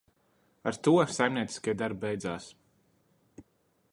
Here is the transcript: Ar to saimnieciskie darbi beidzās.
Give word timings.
Ar 0.71 0.77
to 0.87 0.93
saimnieciskie 1.17 1.77
darbi 1.83 2.01
beidzās. 2.05 2.47